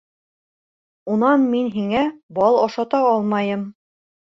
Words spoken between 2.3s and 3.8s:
бал ашата алмайым.